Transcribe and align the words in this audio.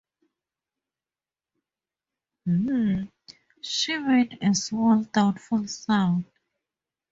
“H’m!” 2.47 3.11
She 3.61 3.99
made 3.99 4.39
a 4.41 4.55
small 4.55 5.03
doubtful 5.03 5.67
sound. 5.67 6.25